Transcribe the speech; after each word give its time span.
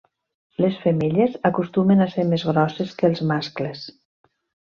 Les 0.63 0.77
femelles 0.85 1.35
acostumen 1.49 2.01
a 2.01 2.09
ser 2.15 2.25
més 2.31 2.47
grosses 2.49 2.97
que 3.01 3.09
els 3.11 3.23
mascles. 3.33 3.87